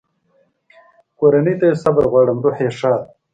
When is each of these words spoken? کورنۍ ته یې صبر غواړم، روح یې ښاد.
کورنۍ 1.19 1.55
ته 1.59 1.65
یې 1.69 1.75
صبر 1.83 2.05
غواړم، 2.11 2.37
روح 2.45 2.57
یې 2.63 2.69
ښاد. 2.77 3.01